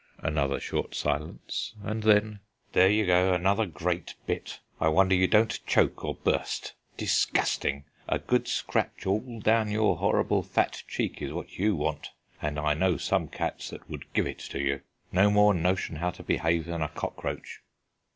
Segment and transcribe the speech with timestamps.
[0.23, 2.39] Another short silence, and then:
[2.73, 4.59] "There you go another great bit.
[4.79, 6.73] I wonder you don't choke or burst!
[6.97, 7.83] Disgusting!
[8.07, 12.09] A good scratch all down your horrible fat cheek is what you want,
[12.41, 14.81] and I know some cats that would give it you.
[15.11, 17.59] No more notion how to behave than a cockroach."